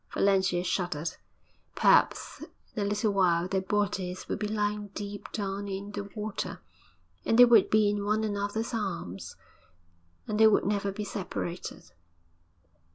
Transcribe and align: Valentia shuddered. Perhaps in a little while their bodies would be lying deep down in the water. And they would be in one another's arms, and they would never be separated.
Valentia 0.15 0.63
shuddered. 0.63 1.11
Perhaps 1.75 2.43
in 2.75 2.81
a 2.81 2.89
little 2.89 3.13
while 3.13 3.47
their 3.47 3.61
bodies 3.61 4.27
would 4.27 4.39
be 4.39 4.47
lying 4.47 4.87
deep 4.95 5.31
down 5.31 5.67
in 5.67 5.91
the 5.91 6.05
water. 6.15 6.59
And 7.23 7.37
they 7.37 7.45
would 7.45 7.69
be 7.69 7.87
in 7.87 8.03
one 8.03 8.23
another's 8.23 8.73
arms, 8.73 9.35
and 10.25 10.39
they 10.39 10.47
would 10.47 10.65
never 10.65 10.91
be 10.91 11.03
separated. 11.03 11.91